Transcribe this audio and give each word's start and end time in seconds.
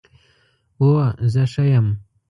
هو، 0.81 0.91
زه 1.33 1.43
ښه 1.51 1.63
یم 1.73 1.87